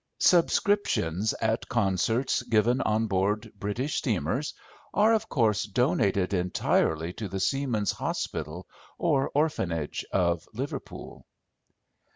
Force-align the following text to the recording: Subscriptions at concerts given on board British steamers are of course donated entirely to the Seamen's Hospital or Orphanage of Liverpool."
Subscriptions 0.17 1.35
at 1.41 1.69
concerts 1.69 2.41
given 2.41 2.81
on 2.81 3.05
board 3.05 3.53
British 3.59 3.97
steamers 3.97 4.55
are 4.95 5.13
of 5.13 5.29
course 5.29 5.65
donated 5.65 6.33
entirely 6.33 7.13
to 7.13 7.27
the 7.27 7.39
Seamen's 7.39 7.91
Hospital 7.91 8.67
or 8.97 9.29
Orphanage 9.35 10.03
of 10.11 10.47
Liverpool." 10.55 11.27